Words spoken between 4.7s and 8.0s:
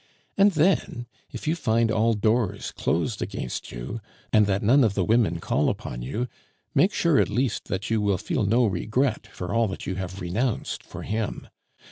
of the women call upon you, make sure at least that